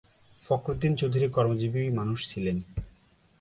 [0.41, 2.57] ফখরুদ্দিন চৌধুরী কর্মজীবী মানুষ ছিলেন।